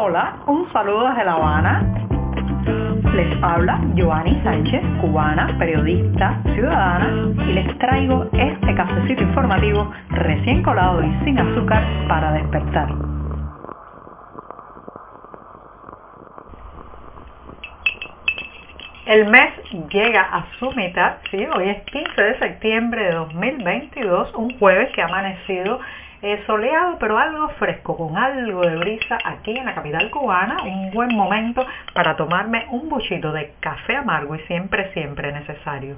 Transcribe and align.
Hola, 0.00 0.36
un 0.46 0.72
saludo 0.72 1.08
desde 1.08 1.24
La 1.24 1.32
Habana. 1.32 1.82
Les 3.16 3.42
habla 3.42 3.80
Joanny 3.96 4.40
Sánchez, 4.44 4.80
cubana, 5.00 5.58
periodista, 5.58 6.40
ciudadana, 6.54 7.34
y 7.44 7.52
les 7.52 7.78
traigo 7.78 8.28
este 8.32 8.76
cafecito 8.76 9.24
informativo 9.24 9.90
recién 10.10 10.62
colado 10.62 11.02
y 11.02 11.24
sin 11.24 11.36
azúcar 11.40 11.82
para 12.06 12.30
despertar. 12.30 12.88
El 19.06 19.26
mes 19.30 19.50
llega 19.90 20.20
a 20.20 20.46
su 20.60 20.70
mitad, 20.72 21.16
sí, 21.32 21.44
hoy 21.56 21.70
es 21.70 21.82
15 21.90 22.22
de 22.22 22.38
septiembre 22.38 23.04
de 23.06 23.12
2022, 23.14 24.32
un 24.34 24.56
jueves 24.60 24.92
que 24.94 25.02
ha 25.02 25.06
amanecido 25.06 25.80
eh, 26.22 26.42
soleado 26.46 26.98
pero 26.98 27.18
algo 27.18 27.48
fresco, 27.50 27.96
con 27.96 28.16
algo 28.16 28.62
de 28.62 28.76
brisa 28.76 29.18
aquí 29.24 29.56
en 29.56 29.64
la 29.64 29.74
capital 29.74 30.10
cubana, 30.10 30.62
un 30.62 30.90
buen 30.90 31.14
momento 31.14 31.66
para 31.94 32.16
tomarme 32.16 32.66
un 32.70 32.88
buchito 32.88 33.32
de 33.32 33.52
café 33.60 33.96
amargo 33.96 34.34
y 34.34 34.40
siempre, 34.40 34.92
siempre 34.92 35.32
necesario. 35.32 35.96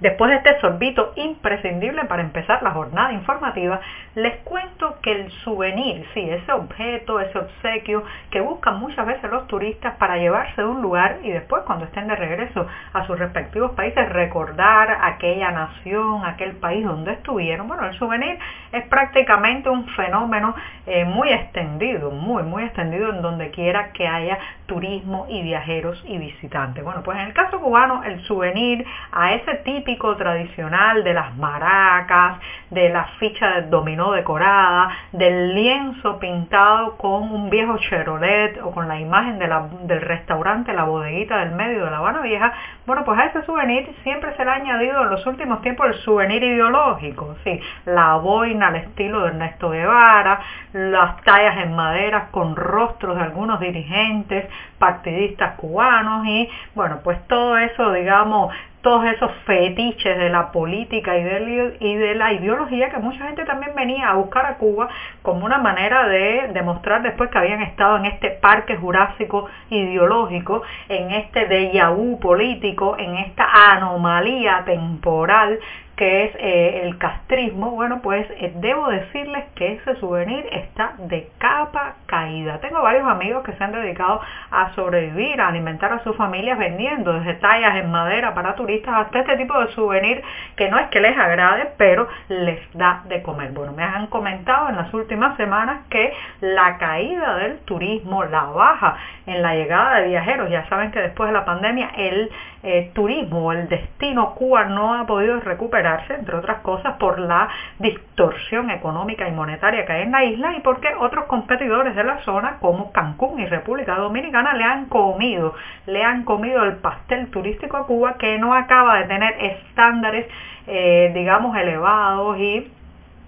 Después 0.00 0.28
de 0.30 0.36
este 0.38 0.60
sorbito 0.60 1.12
imprescindible 1.14 2.04
para 2.06 2.22
empezar 2.22 2.62
la 2.64 2.72
jornada 2.72 3.12
informativa, 3.12 3.80
les 4.16 4.36
cuento 4.38 4.96
que 5.00 5.12
el 5.12 5.30
souvenir, 5.44 6.04
sí, 6.12 6.20
ese 6.20 6.50
objeto, 6.50 7.20
ese 7.20 7.38
obsequio 7.38 8.02
que 8.30 8.40
buscan 8.40 8.80
muchas 8.80 9.06
veces 9.06 9.30
los 9.30 9.46
turistas 9.46 9.94
para 9.94 10.16
llevarse 10.16 10.60
de 10.60 10.66
un 10.66 10.82
lugar 10.82 11.18
y 11.22 11.30
después 11.30 11.62
cuando 11.64 11.84
estén 11.84 12.08
de 12.08 12.16
regreso 12.16 12.66
a 12.92 13.06
sus 13.06 13.18
respectivos 13.18 13.70
países 13.72 14.08
recordar 14.08 14.98
aquella 15.00 15.52
nación, 15.52 16.24
aquel 16.24 16.56
país 16.56 16.84
donde 16.84 17.12
estuvieron. 17.12 17.68
Bueno, 17.68 17.86
el 17.86 17.94
souvenir 17.94 18.36
es 18.72 18.84
prácticamente 18.88 19.68
un 19.68 19.86
fenómeno 19.90 20.56
eh, 20.86 21.04
muy 21.04 21.30
extendido, 21.30 22.10
muy, 22.10 22.42
muy 22.42 22.64
extendido 22.64 23.10
en 23.10 23.22
donde 23.22 23.50
quiera 23.52 23.92
que 23.92 24.08
haya 24.08 24.38
turismo 24.66 25.26
y 25.28 25.42
viajeros 25.42 26.02
y 26.06 26.18
visitantes. 26.18 26.82
Bueno, 26.82 27.02
pues 27.02 27.18
en 27.18 27.26
el 27.26 27.32
caso 27.32 27.60
cubano, 27.60 28.02
el 28.04 28.22
souvenir 28.24 28.84
a 29.12 29.34
ese 29.34 29.56
típico 29.56 30.16
tradicional 30.16 31.04
de 31.04 31.14
las 31.14 31.36
maracas, 31.36 32.38
de 32.70 32.88
la 32.88 33.04
ficha 33.18 33.50
del 33.52 33.70
dominó 33.70 34.12
decorada, 34.12 34.90
del 35.12 35.54
lienzo 35.54 36.18
pintado 36.18 36.96
con 36.96 37.30
un 37.30 37.50
viejo 37.50 37.78
Chevrolet 37.78 38.60
o 38.62 38.70
con 38.70 38.88
la 38.88 38.98
imagen 38.98 39.38
del 39.38 40.00
restaurante 40.00 40.72
La 40.72 40.84
Bodeguita 40.84 41.38
del 41.38 41.52
Medio 41.52 41.84
de 41.84 41.90
La 41.90 41.98
Habana 41.98 42.20
Vieja, 42.20 42.52
bueno, 42.86 43.04
pues 43.04 43.18
a 43.18 43.26
ese 43.26 43.42
souvenir 43.44 43.94
siempre 44.02 44.34
se 44.36 44.44
le 44.44 44.50
ha 44.50 44.54
añadido 44.54 45.02
en 45.02 45.10
los 45.10 45.26
últimos 45.26 45.62
tiempos 45.62 45.86
el 45.86 45.94
souvenir 46.02 46.42
ideológico, 46.42 47.36
sí, 47.44 47.60
la 47.86 48.16
boina 48.16 48.68
al 48.68 48.76
estilo 48.76 49.22
de 49.22 49.28
Ernesto 49.28 49.70
Guevara, 49.70 50.40
las 50.72 51.20
tallas 51.22 51.58
en 51.58 51.74
madera 51.74 52.28
con 52.30 52.56
rostros 52.56 53.16
de 53.16 53.22
algunos 53.22 53.60
dirigentes, 53.60 54.48
partidistas 54.78 55.54
cubanos 55.56 56.26
y, 56.26 56.48
bueno, 56.74 57.00
pues 57.02 57.18
todo 57.26 57.56
eso, 57.58 57.92
digamos, 57.92 58.52
todos 58.84 59.06
esos 59.06 59.32
fetiches 59.46 60.18
de 60.18 60.28
la 60.28 60.52
política 60.52 61.16
y 61.16 61.24
de, 61.24 62.14
la 62.14 62.34
ideología 62.34 62.90
que 62.90 62.98
mucha 62.98 63.24
gente 63.24 63.46
también 63.46 63.74
venía 63.74 64.10
a 64.10 64.14
buscar 64.14 64.44
a 64.44 64.58
Cuba 64.58 64.88
como 65.22 65.46
una 65.46 65.56
manera 65.56 66.06
de 66.06 66.50
demostrar 66.52 67.02
después 67.02 67.30
que 67.30 67.38
habían 67.38 67.62
estado 67.62 67.96
en 67.96 68.04
este 68.04 68.28
parque 68.28 68.76
jurásico 68.76 69.48
ideológico, 69.70 70.62
en 70.90 71.10
este 71.12 71.48
déjà 71.48 71.94
vu 71.94 72.20
político, 72.20 72.96
en 72.98 73.16
esta 73.16 73.72
anomalía 73.72 74.64
temporal 74.66 75.58
que 75.96 76.24
es 76.24 76.34
eh, 76.38 76.80
el 76.84 76.98
castrismo, 76.98 77.70
bueno, 77.70 78.00
pues 78.02 78.26
eh, 78.38 78.52
debo 78.56 78.88
decirles 78.88 79.44
que 79.54 79.74
ese 79.74 79.94
souvenir 79.96 80.44
está 80.50 80.94
de 80.98 81.28
capa 81.38 81.94
caída. 82.06 82.58
Tengo 82.60 82.82
varios 82.82 83.06
amigos 83.06 83.44
que 83.44 83.52
se 83.52 83.62
han 83.62 83.72
dedicado 83.72 84.20
a 84.50 84.74
sobrevivir, 84.74 85.40
a 85.40 85.48
alimentar 85.48 85.92
a 85.92 86.02
sus 86.02 86.16
familias 86.16 86.58
vendiendo 86.58 87.12
desde 87.12 87.34
tallas 87.34 87.76
en 87.76 87.90
madera 87.90 88.34
para 88.34 88.54
turistas 88.54 88.94
hasta 88.96 89.20
este 89.20 89.36
tipo 89.36 89.58
de 89.58 89.68
souvenir 89.72 90.22
que 90.56 90.68
no 90.68 90.78
es 90.78 90.88
que 90.88 91.00
les 91.00 91.16
agrade, 91.16 91.70
pero 91.76 92.08
les 92.28 92.60
da 92.72 93.02
de 93.06 93.22
comer. 93.22 93.52
Bueno, 93.52 93.72
me 93.72 93.84
han 93.84 94.08
comentado 94.08 94.68
en 94.68 94.76
las 94.76 94.92
últimas 94.92 95.36
semanas 95.36 95.82
que 95.90 96.12
la 96.40 96.76
caída 96.78 97.36
del 97.36 97.58
turismo, 97.60 98.24
la 98.24 98.44
baja 98.44 98.96
en 99.26 99.42
la 99.42 99.54
llegada 99.54 100.00
de 100.00 100.08
viajeros, 100.08 100.50
ya 100.50 100.68
saben 100.68 100.90
que 100.90 101.00
después 101.00 101.28
de 101.28 101.34
la 101.34 101.44
pandemia 101.44 101.90
el 101.96 102.30
eh, 102.62 102.90
turismo, 102.94 103.52
el 103.52 103.68
destino 103.68 104.34
Cuba 104.34 104.64
no 104.64 104.94
ha 104.94 105.06
podido 105.06 105.38
entre 105.84 106.36
otras 106.36 106.60
cosas, 106.62 106.96
por 106.98 107.18
la 107.18 107.48
distorsión 107.78 108.70
económica 108.70 109.28
y 109.28 109.32
monetaria 109.32 109.84
que 109.86 109.92
hay 109.92 110.02
en 110.02 110.12
la 110.12 110.24
isla 110.24 110.56
y 110.56 110.60
porque 110.60 110.88
otros 110.98 111.24
competidores 111.26 111.94
de 111.94 112.04
la 112.04 112.18
zona, 112.24 112.58
como 112.60 112.92
Cancún 112.92 113.40
y 113.40 113.46
República 113.46 113.96
Dominicana, 113.96 114.54
le 114.54 114.64
han 114.64 114.86
comido, 114.86 115.54
le 115.86 116.02
han 116.02 116.24
comido 116.24 116.62
el 116.64 116.76
pastel 116.76 117.30
turístico 117.30 117.76
a 117.76 117.86
Cuba 117.86 118.16
que 118.18 118.38
no 118.38 118.54
acaba 118.54 118.98
de 118.98 119.04
tener 119.04 119.34
estándares, 119.38 120.26
eh, 120.66 121.12
digamos, 121.14 121.56
elevados 121.56 122.38
y 122.38 122.70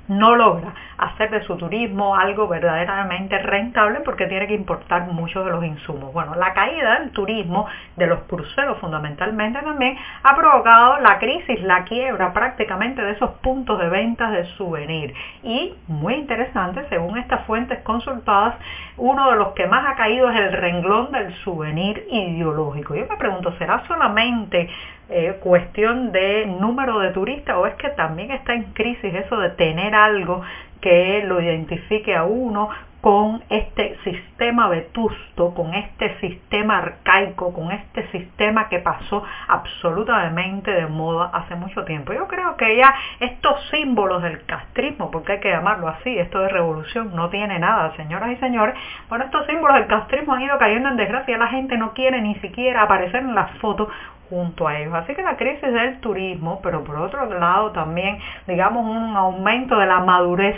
no 0.08 0.36
logra 0.36 0.72
hacer 0.98 1.30
de 1.30 1.42
su 1.42 1.56
turismo 1.56 2.16
algo 2.16 2.48
verdaderamente 2.48 3.38
rentable 3.38 4.00
porque 4.00 4.26
tiene 4.26 4.46
que 4.46 4.54
importar 4.54 5.06
muchos 5.12 5.44
de 5.44 5.50
los 5.50 5.64
insumos. 5.64 6.12
Bueno, 6.12 6.34
la 6.34 6.54
caída 6.54 7.00
del 7.00 7.10
turismo, 7.10 7.66
de 7.96 8.06
los 8.06 8.20
cruceros 8.20 8.78
fundamentalmente 8.78 9.60
también, 9.60 9.96
ha 10.22 10.34
provocado 10.34 11.00
la 11.00 11.18
crisis, 11.18 11.60
la 11.62 11.84
quiebra 11.84 12.32
prácticamente 12.32 13.02
de 13.02 13.12
esos 13.12 13.30
puntos 13.42 13.78
de 13.78 13.88
ventas 13.88 14.32
de 14.32 14.44
souvenir. 14.56 15.14
Y, 15.42 15.74
muy 15.86 16.14
interesante, 16.14 16.86
según 16.88 17.18
estas 17.18 17.44
fuentes 17.46 17.80
consultadas, 17.82 18.54
uno 18.96 19.30
de 19.30 19.36
los 19.36 19.48
que 19.48 19.66
más 19.66 19.86
ha 19.86 19.96
caído 19.96 20.30
es 20.30 20.38
el 20.38 20.52
renglón 20.52 21.12
del 21.12 21.34
souvenir 21.44 22.06
ideológico. 22.10 22.94
Yo 22.94 23.06
me 23.08 23.16
pregunto, 23.16 23.52
¿será 23.58 23.82
solamente 23.86 24.68
eh, 25.08 25.38
cuestión 25.40 26.12
de 26.12 26.46
número 26.46 26.98
de 26.98 27.10
turistas 27.10 27.56
o 27.56 27.66
es 27.66 27.74
que 27.74 27.90
también 27.90 28.30
está 28.32 28.54
en 28.54 28.64
crisis 28.72 29.14
eso 29.14 29.38
de 29.38 29.50
tener 29.50 29.94
algo 29.94 30.42
que 30.80 31.22
lo 31.24 31.40
identifique 31.40 32.14
a 32.14 32.24
uno 32.24 32.68
con 33.06 33.40
este 33.50 33.96
sistema 34.02 34.66
vetusto, 34.66 35.54
con 35.54 35.74
este 35.74 36.18
sistema 36.18 36.78
arcaico, 36.78 37.54
con 37.54 37.70
este 37.70 38.10
sistema 38.10 38.68
que 38.68 38.80
pasó 38.80 39.22
absolutamente 39.46 40.72
de 40.72 40.88
moda 40.88 41.30
hace 41.32 41.54
mucho 41.54 41.84
tiempo. 41.84 42.12
Yo 42.12 42.26
creo 42.26 42.56
que 42.56 42.76
ya 42.76 42.92
estos 43.20 43.64
símbolos 43.70 44.24
del 44.24 44.44
castrismo, 44.46 45.12
porque 45.12 45.34
hay 45.34 45.38
que 45.38 45.50
llamarlo 45.50 45.86
así, 45.86 46.18
esto 46.18 46.40
de 46.40 46.48
revolución 46.48 47.14
no 47.14 47.30
tiene 47.30 47.60
nada, 47.60 47.94
señoras 47.94 48.32
y 48.32 48.36
señores, 48.38 48.74
bueno, 49.08 49.26
estos 49.26 49.46
símbolos 49.46 49.76
del 49.76 49.86
castrismo 49.86 50.34
han 50.34 50.42
ido 50.42 50.58
cayendo 50.58 50.88
en 50.88 50.96
desgracia, 50.96 51.38
la 51.38 51.46
gente 51.46 51.76
no 51.76 51.92
quiere 51.92 52.20
ni 52.20 52.34
siquiera 52.40 52.82
aparecer 52.82 53.20
en 53.20 53.36
las 53.36 53.52
fotos 53.58 53.88
junto 54.28 54.66
a 54.66 54.80
ellos. 54.80 54.94
Así 54.94 55.14
que 55.14 55.22
la 55.22 55.36
crisis 55.36 55.72
del 55.72 56.00
turismo, 56.00 56.58
pero 56.60 56.82
por 56.82 56.96
otro 56.96 57.24
lado 57.38 57.70
también, 57.70 58.18
digamos, 58.48 58.84
un 58.84 59.16
aumento 59.16 59.78
de 59.78 59.86
la 59.86 60.00
madurez 60.00 60.56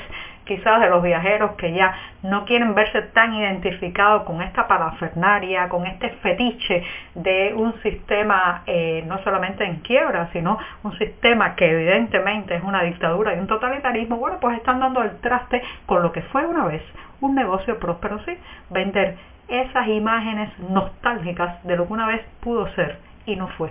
quizás 0.49 0.81
de 0.81 0.89
los 0.89 1.03
viajeros 1.03 1.53
que 1.53 1.73
ya 1.73 1.95
no 2.23 2.45
quieren 2.47 2.75
verse 2.75 3.03
tan 3.03 3.35
identificados 3.35 4.25
con 4.25 4.43
esta 4.43 4.67
parafernaria, 4.67 5.69
con 5.69 5.87
este 5.87 6.09
fetiche 6.23 6.83
de 7.15 7.53
un 7.55 7.81
sistema 7.83 8.63
eh, 8.67 9.05
no 9.07 9.23
solamente 9.23 9.65
en 9.65 9.77
quiebra, 9.81 10.31
sino 10.33 10.59
un 10.83 10.99
sistema 10.99 11.55
que 11.55 11.71
evidentemente 11.71 12.57
es 12.57 12.65
una 12.65 12.83
dictadura 12.83 13.35
y 13.35 13.39
un 13.39 13.47
totalitarismo, 13.47 14.17
bueno, 14.17 14.39
pues 14.41 14.57
están 14.57 14.81
dando 14.81 15.03
el 15.03 15.21
traste 15.21 15.63
con 15.87 16.03
lo 16.03 16.11
que 16.11 16.23
fue 16.23 16.47
una 16.47 16.65
vez 16.65 16.83
un 17.21 17.35
negocio 17.35 17.79
próspero, 17.79 18.19
sí, 18.25 18.37
vender 18.71 19.17
esas 19.49 19.89
imágenes 19.89 20.51
nostálgicas 20.59 21.63
de 21.65 21.77
lo 21.77 21.87
que 21.87 21.93
una 21.93 22.07
vez 22.07 22.23
pudo 22.41 22.69
ser 22.75 22.99
y 23.27 23.37
no 23.37 23.49
fue. 23.49 23.71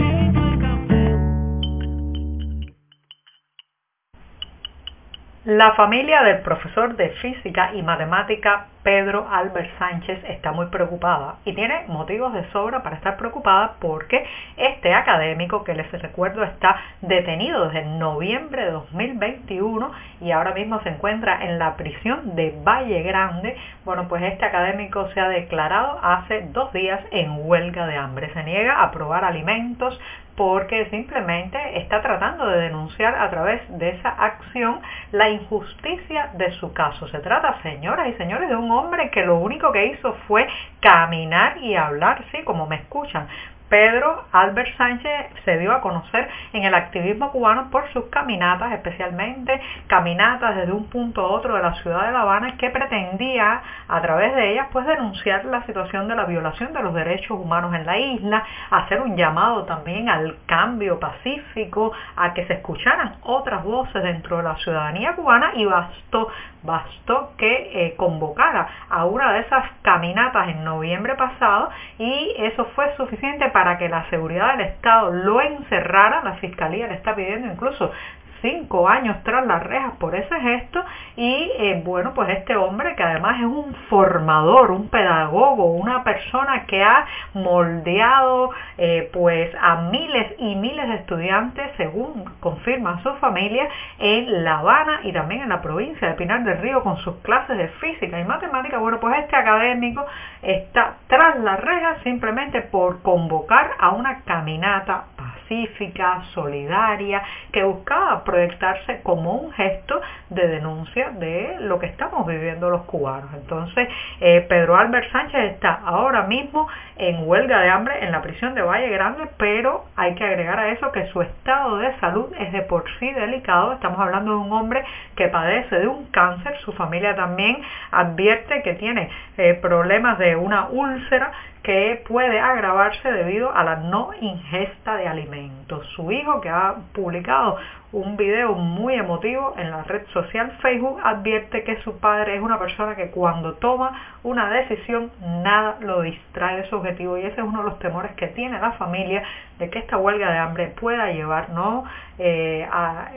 La 5.45 5.71
familia 5.71 6.21
del 6.21 6.41
profesor 6.41 6.95
de 6.95 7.09
física 7.19 7.71
y 7.73 7.81
matemática 7.81 8.67
Pedro 8.83 9.27
Albert 9.27 9.71
Sánchez 9.79 10.23
está 10.27 10.51
muy 10.51 10.67
preocupada 10.67 11.37
y 11.45 11.53
tiene 11.53 11.85
motivos 11.87 12.31
de 12.33 12.47
sobra 12.51 12.83
para 12.83 12.97
estar 12.97 13.17
preocupada 13.17 13.73
porque 13.79 14.23
este 14.55 14.93
académico 14.93 15.63
que 15.63 15.73
les 15.73 15.91
recuerdo 15.93 16.43
está 16.43 16.79
detenido 17.01 17.69
desde 17.69 17.85
noviembre 17.85 18.65
de 18.65 18.71
2021 18.71 19.91
y 20.21 20.29
ahora 20.29 20.53
mismo 20.53 20.79
se 20.81 20.89
encuentra 20.89 21.43
en 21.43 21.57
la 21.57 21.75
prisión 21.75 22.35
de 22.35 22.55
Valle 22.63 23.01
Grande. 23.01 23.57
Bueno, 23.83 24.07
pues 24.07 24.21
este 24.21 24.45
académico 24.45 25.09
se 25.09 25.21
ha 25.21 25.29
declarado 25.29 25.99
hace 26.03 26.49
dos 26.51 26.71
días 26.71 27.01
en 27.09 27.47
huelga 27.47 27.87
de 27.87 27.97
hambre. 27.97 28.31
Se 28.33 28.43
niega 28.43 28.83
a 28.83 28.91
probar 28.91 29.25
alimentos 29.25 29.99
porque 30.41 30.87
simplemente 30.89 31.77
está 31.77 32.01
tratando 32.01 32.47
de 32.47 32.61
denunciar 32.61 33.13
a 33.13 33.29
través 33.29 33.61
de 33.77 33.89
esa 33.89 34.09
acción 34.09 34.81
la 35.11 35.29
injusticia 35.29 36.31
de 36.33 36.49
su 36.53 36.73
caso. 36.73 37.07
Se 37.09 37.19
trata, 37.19 37.61
señoras 37.61 38.07
y 38.07 38.13
señores, 38.13 38.49
de 38.49 38.55
un 38.55 38.71
hombre 38.71 39.11
que 39.11 39.23
lo 39.23 39.37
único 39.37 39.71
que 39.71 39.85
hizo 39.85 40.15
fue 40.27 40.47
caminar 40.79 41.59
y 41.59 41.75
hablar, 41.75 42.23
sí, 42.31 42.41
como 42.43 42.65
me 42.65 42.77
escuchan, 42.77 43.27
Pedro 43.71 44.25
Albert 44.33 44.75
Sánchez 44.75 45.27
se 45.45 45.57
dio 45.57 45.71
a 45.71 45.79
conocer 45.79 46.27
en 46.51 46.65
el 46.65 46.73
activismo 46.73 47.31
cubano 47.31 47.69
por 47.71 47.87
sus 47.93 48.03
caminatas, 48.07 48.73
especialmente 48.73 49.61
caminatas 49.87 50.57
desde 50.57 50.73
un 50.73 50.89
punto 50.89 51.21
a 51.21 51.27
otro 51.27 51.55
de 51.55 51.63
la 51.63 51.73
ciudad 51.75 52.05
de 52.05 52.11
La 52.11 52.23
Habana, 52.23 52.57
que 52.57 52.69
pretendía 52.69 53.61
a 53.87 54.01
través 54.01 54.35
de 54.35 54.51
ellas 54.51 54.67
pues 54.73 54.85
denunciar 54.85 55.45
la 55.45 55.65
situación 55.65 56.09
de 56.09 56.17
la 56.17 56.25
violación 56.25 56.73
de 56.73 56.83
los 56.83 56.93
derechos 56.93 57.39
humanos 57.39 57.73
en 57.73 57.85
la 57.85 57.97
isla, 57.97 58.43
hacer 58.71 58.99
un 58.99 59.15
llamado 59.15 59.63
también 59.63 60.09
al 60.09 60.35
cambio 60.47 60.99
pacífico, 60.99 61.93
a 62.17 62.33
que 62.33 62.45
se 62.47 62.55
escucharan 62.55 63.19
otras 63.23 63.63
voces 63.63 64.03
dentro 64.03 64.35
de 64.35 64.43
la 64.43 64.57
ciudadanía 64.57 65.15
cubana 65.15 65.53
y 65.55 65.63
bastó 65.63 66.27
bastó 66.63 67.31
que 67.37 67.71
eh, 67.73 67.95
convocara 67.95 68.67
a 68.89 69.05
una 69.05 69.33
de 69.33 69.39
esas 69.39 69.65
caminatas 69.81 70.49
en 70.49 70.63
noviembre 70.63 71.15
pasado 71.15 71.69
y 71.97 72.35
eso 72.37 72.65
fue 72.75 72.95
suficiente 72.97 73.49
para 73.49 73.60
que 73.77 73.89
la 73.89 74.09
seguridad 74.09 74.57
del 74.57 74.67
Estado 74.67 75.11
lo 75.11 75.41
encerrara. 75.41 76.23
La 76.23 76.33
Fiscalía 76.33 76.87
le 76.87 76.95
está 76.95 77.15
pidiendo 77.15 77.47
incluso 77.47 77.91
cinco 78.41 78.87
años 78.87 79.17
tras 79.23 79.45
las 79.45 79.63
rejas 79.63 79.93
por 79.99 80.15
ese 80.15 80.39
gesto 80.39 80.83
y 81.15 81.51
eh, 81.57 81.81
bueno 81.85 82.13
pues 82.13 82.29
este 82.29 82.55
hombre 82.55 82.95
que 82.95 83.03
además 83.03 83.39
es 83.39 83.45
un 83.45 83.73
formador, 83.89 84.71
un 84.71 84.89
pedagogo, 84.89 85.73
una 85.73 86.03
persona 86.03 86.65
que 86.65 86.83
ha 86.83 87.05
moldeado 87.33 88.51
eh, 88.77 89.09
pues 89.13 89.53
a 89.59 89.81
miles 89.91 90.33
y 90.37 90.55
miles 90.55 90.87
de 90.87 90.95
estudiantes 90.95 91.71
según 91.77 92.25
confirma 92.39 93.01
su 93.03 93.13
familia 93.15 93.67
en 93.99 94.43
La 94.43 94.59
Habana 94.59 95.01
y 95.03 95.13
también 95.13 95.41
en 95.41 95.49
la 95.49 95.61
provincia 95.61 96.09
de 96.09 96.13
Pinar 96.15 96.43
del 96.43 96.59
Río 96.59 96.83
con 96.83 96.97
sus 96.97 97.15
clases 97.17 97.57
de 97.57 97.67
física 97.67 98.19
y 98.19 98.25
matemática. 98.25 98.77
Bueno 98.77 98.99
pues 98.99 99.17
este 99.19 99.35
académico 99.35 100.05
está 100.41 100.95
tras 101.07 101.39
las 101.39 101.59
rejas 101.59 101.97
simplemente 102.03 102.61
por 102.61 103.01
convocar 103.01 103.71
a 103.79 103.89
una 103.89 104.21
caminata 104.21 105.05
pacífica, 105.51 106.23
solidaria, 106.33 107.21
que 107.51 107.63
buscaba 107.63 108.23
proyectarse 108.23 109.01
como 109.03 109.33
un 109.33 109.51
gesto 109.51 110.01
de 110.29 110.47
denuncia 110.47 111.09
de 111.11 111.57
lo 111.59 111.77
que 111.79 111.87
estamos 111.87 112.25
viviendo 112.25 112.69
los 112.69 112.83
cubanos. 112.83 113.29
Entonces, 113.33 113.87
eh, 114.21 114.45
Pedro 114.47 114.77
Albert 114.77 115.11
Sánchez 115.11 115.53
está 115.53 115.81
ahora 115.85 116.23
mismo 116.23 116.67
en 116.97 117.27
huelga 117.27 117.61
de 117.61 117.69
hambre 117.69 118.05
en 118.05 118.11
la 118.11 118.21
prisión 118.21 118.55
de 118.55 118.61
Valle 118.61 118.89
Grande, 118.89 119.27
pero 119.37 119.85
hay 119.95 120.15
que 120.15 120.23
agregar 120.23 120.59
a 120.59 120.69
eso 120.69 120.91
que 120.91 121.07
su 121.07 121.21
estado 121.21 121.77
de 121.79 121.99
salud 121.99 122.31
es 122.39 122.51
de 122.53 122.61
por 122.61 122.85
sí 122.99 123.11
delicado. 123.11 123.73
Estamos 123.73 123.99
hablando 123.99 124.31
de 124.31 124.37
un 124.37 124.53
hombre 124.53 124.83
que 125.15 125.27
padece 125.27 125.79
de 125.79 125.87
un 125.87 126.05
cáncer, 126.11 126.57
su 126.59 126.71
familia 126.73 127.15
también 127.15 127.57
advierte 127.91 128.61
que 128.61 128.75
tiene 128.75 129.09
eh, 129.37 129.55
problemas 129.61 130.17
de 130.17 130.35
una 130.35 130.67
úlcera 130.69 131.31
que 131.63 132.03
puede 132.07 132.39
agravarse 132.39 133.11
debido 133.11 133.53
a 133.55 133.63
la 133.63 133.75
no 133.77 134.11
ingesta 134.19 134.95
de 134.95 135.07
alimentos. 135.07 135.85
Su 135.95 136.11
hijo, 136.11 136.41
que 136.41 136.49
ha 136.49 136.75
publicado 136.93 137.57
un 137.93 138.15
video 138.15 138.53
muy 138.53 138.93
emotivo 138.93 139.53
en 139.57 139.69
la 139.69 139.83
red 139.83 140.05
social. 140.13 140.57
Facebook, 140.61 140.99
advierte 141.03 141.63
que 141.63 141.81
su 141.81 141.99
padre 141.99 142.35
es 142.35 142.41
una 142.41 142.57
persona 142.57 142.95
que 142.95 143.09
cuando 143.09 143.53
toma 143.55 143.91
una 144.23 144.49
decisión 144.49 145.11
nada 145.21 145.77
lo 145.81 146.01
distrae 146.01 146.57
de 146.57 146.69
su 146.69 146.77
objetivo. 146.77 147.17
Y 147.17 147.21
ese 147.21 147.41
es 147.41 147.47
uno 147.47 147.59
de 147.59 147.69
los 147.69 147.79
temores 147.79 148.11
que 148.13 148.27
tiene 148.27 148.59
la 148.59 148.71
familia 148.73 149.23
de 149.59 149.69
que 149.69 149.79
esta 149.79 149.97
huelga 149.97 150.31
de 150.31 150.37
hambre 150.37 150.67
pueda 150.79 151.11
llevar 151.11 151.49
no, 151.49 151.83
eh, 152.17 152.67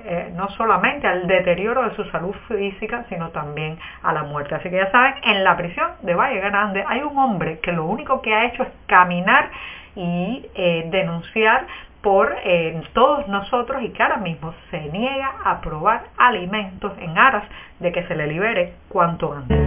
eh, 0.04 0.32
no 0.34 0.48
solamente 0.50 1.06
al 1.06 1.26
deterioro 1.26 1.88
de 1.88 1.94
su 1.94 2.04
salud 2.10 2.34
física, 2.48 3.04
sino 3.08 3.30
también 3.30 3.78
a 4.02 4.12
la 4.12 4.24
muerte. 4.24 4.56
Así 4.56 4.70
que 4.70 4.76
ya 4.76 4.90
saben, 4.90 5.14
en 5.24 5.44
la 5.44 5.56
prisión 5.56 5.92
de 6.02 6.14
Valle 6.14 6.40
Grande 6.40 6.84
hay 6.86 7.02
un 7.02 7.16
hombre 7.16 7.60
que 7.60 7.72
lo 7.72 7.84
único 7.84 8.20
que 8.22 8.34
ha 8.34 8.46
hecho 8.46 8.64
es 8.64 8.70
caminar 8.86 9.50
y 9.96 10.44
eh, 10.54 10.88
denunciar 10.90 11.66
por 12.04 12.36
eh, 12.44 12.82
todos 12.92 13.26
nosotros 13.28 13.82
y 13.82 13.88
que 13.88 14.02
ahora 14.02 14.18
mismo 14.18 14.54
se 14.70 14.78
niega 14.92 15.36
a 15.42 15.62
probar 15.62 16.04
alimentos 16.18 16.92
en 16.98 17.16
aras 17.16 17.44
de 17.80 17.92
que 17.92 18.06
se 18.06 18.14
le 18.14 18.26
libere 18.26 18.74
cuanto 18.90 19.32
antes. 19.32 19.58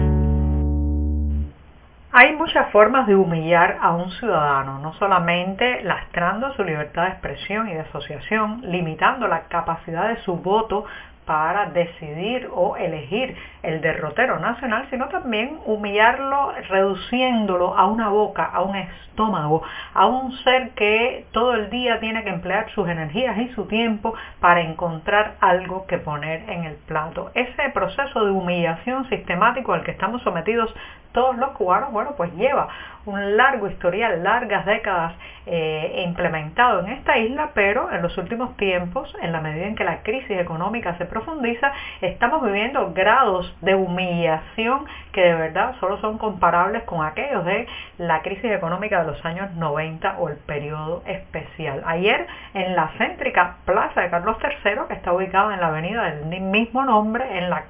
Hay 2.12 2.36
muchas 2.36 2.72
formas 2.72 3.08
de 3.08 3.16
humillar 3.16 3.80
a 3.82 3.92
un 3.92 4.12
ciudadano, 4.12 4.78
no 4.80 4.94
solamente 4.94 5.84
lastrando 5.84 6.54
su 6.54 6.64
libertad 6.64 7.04
de 7.04 7.10
expresión 7.10 7.70
y 7.70 7.74
de 7.74 7.82
asociación, 7.82 8.62
limitando 8.64 9.28
la 9.28 9.48
capacidad 9.48 10.08
de 10.10 10.18
su 10.22 10.38
voto 10.38 10.86
para 11.28 11.68
decidir 11.72 12.50
o 12.54 12.78
elegir 12.78 13.36
el 13.62 13.82
derrotero 13.82 14.40
nacional, 14.40 14.88
sino 14.90 15.10
también 15.10 15.60
humillarlo 15.66 16.54
reduciéndolo 16.70 17.78
a 17.78 17.86
una 17.86 18.08
boca, 18.08 18.46
a 18.46 18.62
un 18.64 18.78
estómago, 18.78 19.62
a 19.94 20.06
un 20.06 20.32
ser 20.38 20.70
que 20.72 21.26
todo 21.34 21.54
el 21.54 21.70
día 21.70 22.00
tiene 22.00 22.24
que 22.24 22.30
emplear 22.30 22.72
sus 22.72 22.88
energías 22.88 23.38
y 23.40 23.50
su 23.50 23.66
tiempo 23.66 24.14
para 24.40 24.62
encontrar 24.62 25.36
algo 25.42 25.86
que 25.86 25.98
poner 25.98 26.50
en 26.50 26.64
el 26.64 26.76
plato. 26.88 27.30
Ese 27.34 27.70
proceso 27.74 28.24
de 28.24 28.32
humillación 28.32 29.10
sistemático 29.10 29.74
al 29.74 29.84
que 29.84 29.92
estamos 29.92 30.22
sometidos 30.24 30.74
todos 31.18 31.36
los 31.36 31.50
cubanos, 31.54 31.92
bueno, 31.92 32.14
pues 32.16 32.32
lleva 32.36 32.68
un 33.08 33.38
largo 33.38 33.68
historial, 33.68 34.24
largas 34.24 34.68
décadas 34.68 35.16
eh, 35.48 36.04
implementado 36.06 36.82
en 36.82 36.90
esta 36.90 37.18
isla, 37.18 37.50
pero 37.56 37.92
en 37.92 38.04
los 38.04 38.16
últimos 38.20 38.56
tiempos, 38.56 39.12
en 39.24 39.32
la 39.32 39.42
medida 39.42 39.66
en 39.66 39.74
que 39.74 39.84
la 39.84 40.04
crisis 40.04 40.38
económica 40.38 40.96
se 41.00 41.06
profundiza, 41.06 41.72
estamos 42.02 42.44
viviendo 42.44 42.94
grados 42.94 43.52
de 43.62 43.74
humillación 43.74 44.86
que 45.12 45.22
de 45.22 45.34
verdad 45.34 45.74
solo 45.80 45.98
son 46.02 46.20
comparables 46.20 46.84
con 46.84 47.04
aquellos 47.04 47.44
de 47.46 47.66
la 47.98 48.22
crisis 48.22 48.52
económica 48.52 49.00
de 49.00 49.08
los 49.08 49.26
años 49.26 49.52
90 49.54 50.18
o 50.20 50.30
el 50.30 50.38
periodo 50.38 51.02
especial. 51.08 51.82
Ayer 51.88 52.28
en 52.54 52.76
la 52.76 52.92
céntrica 53.00 53.56
Plaza 53.66 54.02
de 54.02 54.12
Carlos 54.12 54.38
III, 54.44 54.82
que 54.88 54.94
está 54.94 55.14
ubicada 55.14 55.56
en 55.56 55.62
la 55.62 55.70
avenida 55.70 56.04
del 56.04 56.42
mismo 56.42 56.86
nombre, 56.86 57.40
en 57.40 57.50
la 57.50 57.64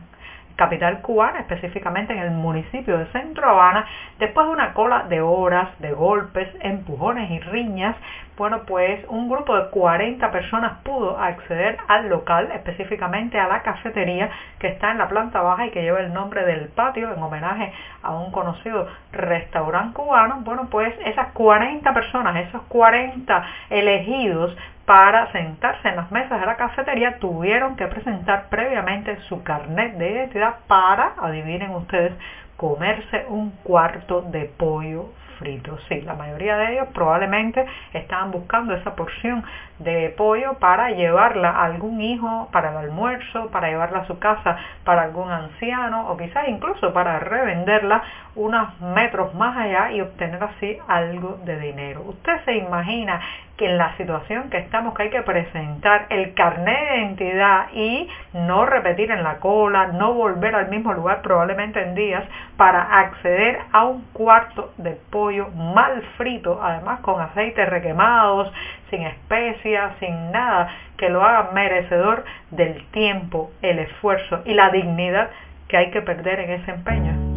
capital 0.58 1.02
cubana, 1.02 1.40
específicamente 1.40 2.12
en 2.12 2.20
el 2.20 2.32
municipio 2.32 2.98
de 2.98 3.06
Centro 3.08 3.50
Habana, 3.50 3.86
después 4.20 4.48
de 4.48 4.54
una 4.54 4.74
cola 4.74 5.04
de 5.08 5.22
horas 5.22 5.70
de 5.80 5.94
golpes, 5.94 6.50
empujones 6.60 7.32
y 7.32 7.40
riñas, 7.40 7.96
bueno, 8.38 8.64
pues 8.68 9.04
un 9.08 9.30
grupo 9.30 9.56
de 9.56 9.70
40 9.70 10.32
personas 10.32 10.80
pudo 10.84 11.18
acceder 11.18 11.78
al 11.88 12.10
local, 12.10 12.52
específicamente 12.54 13.40
a 13.40 13.48
la 13.48 13.64
cafetería 13.64 14.30
que 14.60 14.68
está 14.68 14.92
en 14.92 15.00
la 15.00 15.08
planta 15.08 15.42
baja 15.42 15.66
y 15.66 15.72
que 15.72 15.82
lleva 15.82 16.02
el 16.02 16.14
nombre 16.14 16.46
del 16.46 16.68
patio 16.70 17.12
en 17.14 17.22
homenaje 17.22 17.72
a 18.04 18.14
un 18.14 18.32
conocido 18.32 18.88
restaurante 19.12 19.96
cubano. 19.96 20.42
Bueno, 20.42 20.68
pues 20.70 20.94
esas 21.06 21.32
40 21.34 21.94
personas, 21.94 22.36
esos 22.48 22.62
40 22.64 23.46
elegidos 23.70 24.56
para 24.88 25.30
sentarse 25.34 25.90
en 25.90 25.98
las 25.98 26.10
mesas 26.14 26.40
de 26.40 26.46
la 26.46 26.56
cafetería 26.56 27.20
tuvieron 27.20 27.76
que 27.76 27.88
presentar 27.88 28.48
previamente 28.48 29.18
su 29.28 29.44
carnet 29.44 29.98
de 29.98 30.12
identidad 30.12 30.60
para, 30.66 31.14
adivinen 31.20 31.72
ustedes, 31.72 32.14
comerse 32.56 33.26
un 33.28 33.52
cuarto 33.64 34.22
de 34.22 34.46
pollo 34.46 35.10
frito. 35.40 35.78
Sí, 35.88 36.02
la 36.02 36.14
mayoría 36.14 36.58
de 36.58 36.74
ellos 36.74 36.88
probablemente 36.94 37.66
estaban 37.94 38.32
buscando 38.32 38.74
esa 38.74 38.96
porción 38.96 39.44
de 39.80 40.14
pollo 40.18 40.56
para 40.56 40.90
llevarla 40.92 41.52
a 41.52 41.66
algún 41.66 42.02
hijo 42.02 42.50
para 42.52 42.72
el 42.72 42.78
almuerzo, 42.78 43.50
para 43.52 43.70
llevarla 43.70 44.00
a 44.00 44.08
su 44.08 44.18
casa 44.20 44.58
para 44.84 45.04
algún 45.04 45.32
anciano 45.32 46.10
o 46.10 46.18
quizás 46.18 46.48
incluso 46.48 46.94
para 46.94 47.20
revenderla 47.20 48.02
unos 48.36 48.80
metros 48.82 49.34
más 49.36 49.58
allá 49.58 49.92
y 49.92 50.02
obtener 50.02 50.44
así 50.44 50.78
algo 50.88 51.40
de 51.44 51.60
dinero. 51.60 52.02
Usted 52.08 52.44
se 52.46 52.56
imagina 52.56 53.20
que 53.58 53.66
en 53.66 53.78
la 53.78 53.98
situación 53.98 54.50
que 54.50 54.60
estamos 54.60 54.94
que 54.94 55.04
hay 55.04 55.10
que 55.10 55.24
presentar 55.24 56.06
el 56.10 56.34
carnet 56.36 56.90
de 56.90 56.98
identidad 56.98 57.68
y 57.74 58.08
no 58.34 58.66
repetir 58.66 59.10
en 59.12 59.24
la 59.24 59.40
cola, 59.40 59.88
no 59.88 60.14
volver 60.14 60.54
al 60.56 60.70
mismo 60.70 60.94
lugar 60.94 61.22
probablemente 61.24 61.82
en 61.82 61.96
días 61.96 62.24
para 62.58 62.82
acceder 63.00 63.60
a 63.72 63.86
un 63.86 64.02
cuarto 64.14 64.74
de 64.78 64.98
pollo 65.12 65.50
mal 65.50 66.02
frito, 66.18 66.60
además 66.62 67.00
con 67.02 67.22
aceites 67.22 67.70
requemados, 67.70 68.52
sin 68.90 69.04
especias, 69.04 69.94
sin 70.00 70.32
nada 70.32 70.70
que 70.98 71.10
lo 71.10 71.24
haga 71.24 71.52
merecedor 71.54 72.26
del 72.52 72.84
tiempo, 72.92 73.52
el 73.62 73.80
esfuerzo 73.80 74.42
y 74.46 74.54
la 74.54 74.70
dignidad 74.70 75.30
que 75.68 75.78
hay 75.78 75.92
que 75.92 76.02
perder 76.02 76.40
en 76.40 76.52
ese 76.62 76.72
empeño. 76.72 77.28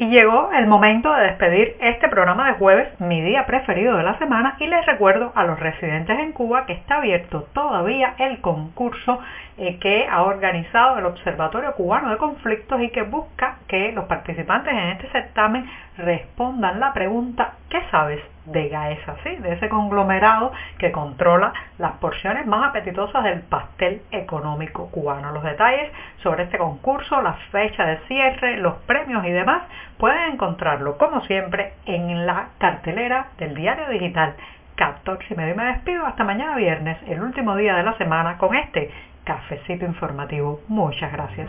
Y 0.00 0.08
llegó 0.08 0.50
el 0.52 0.66
momento 0.66 1.12
de 1.12 1.24
despedir 1.24 1.76
este 1.78 2.08
programa 2.08 2.46
de 2.46 2.54
jueves, 2.54 2.88
mi 3.00 3.20
día 3.20 3.44
preferido 3.44 3.98
de 3.98 4.02
la 4.02 4.16
semana, 4.16 4.56
y 4.58 4.66
les 4.66 4.86
recuerdo 4.86 5.30
a 5.34 5.44
los 5.44 5.60
residentes 5.60 6.18
en 6.18 6.32
Cuba 6.32 6.64
que 6.64 6.72
está 6.72 6.96
abierto 6.96 7.46
todavía 7.52 8.14
el 8.16 8.40
concurso 8.40 9.20
eh, 9.58 9.78
que 9.78 10.08
ha 10.10 10.22
organizado 10.22 10.98
el 10.98 11.04
Observatorio 11.04 11.74
Cubano 11.74 12.08
de 12.08 12.16
Conflictos 12.16 12.80
y 12.80 12.88
que 12.88 13.02
busca 13.02 13.58
que 13.70 13.92
los 13.92 14.06
participantes 14.06 14.72
en 14.72 14.88
este 14.88 15.08
certamen 15.10 15.64
respondan 15.96 16.80
la 16.80 16.92
pregunta 16.92 17.52
¿qué 17.68 17.80
sabes 17.92 18.20
de 18.46 18.68
Gaesa? 18.68 19.14
¿sí? 19.22 19.36
De 19.36 19.52
ese 19.52 19.68
conglomerado 19.68 20.50
que 20.78 20.90
controla 20.90 21.52
las 21.78 21.92
porciones 21.92 22.46
más 22.46 22.68
apetitosas 22.68 23.22
del 23.22 23.42
pastel 23.42 24.02
económico 24.10 24.90
cubano. 24.90 25.30
Los 25.30 25.44
detalles 25.44 25.88
sobre 26.20 26.42
este 26.44 26.58
concurso, 26.58 27.22
la 27.22 27.34
fecha 27.52 27.86
de 27.86 27.98
cierre, 28.08 28.56
los 28.56 28.74
premios 28.88 29.24
y 29.24 29.30
demás 29.30 29.62
pueden 29.98 30.32
encontrarlo 30.32 30.98
como 30.98 31.20
siempre 31.22 31.74
en 31.86 32.26
la 32.26 32.48
cartelera 32.58 33.28
del 33.38 33.54
diario 33.54 33.88
digital 33.88 34.34
14 34.74 35.26
y 35.30 35.36
medio. 35.36 35.54
Me 35.54 35.64
despido 35.66 36.04
hasta 36.06 36.24
mañana 36.24 36.56
viernes, 36.56 36.98
el 37.06 37.22
último 37.22 37.54
día 37.54 37.76
de 37.76 37.84
la 37.84 37.96
semana, 37.98 38.36
con 38.36 38.56
este 38.56 38.90
cafecito 39.22 39.84
informativo. 39.84 40.60
Muchas 40.66 41.12
gracias. 41.12 41.48